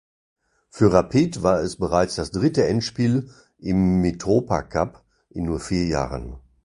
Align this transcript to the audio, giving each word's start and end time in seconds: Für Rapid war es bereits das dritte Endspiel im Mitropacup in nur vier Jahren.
Für 0.71 0.91
Rapid 0.91 1.43
war 1.43 1.59
es 1.59 1.75
bereits 1.77 2.15
das 2.15 2.31
dritte 2.31 2.65
Endspiel 2.65 3.29
im 3.59 4.01
Mitropacup 4.01 5.03
in 5.29 5.45
nur 5.45 5.59
vier 5.59 5.85
Jahren. 5.85 6.37